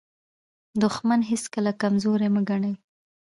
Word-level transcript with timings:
دښمن 0.81 1.19
هیڅکله 1.31 1.71
کمزوری 1.81 2.29
مه 2.33 2.41
ګڼئ. 2.49 2.73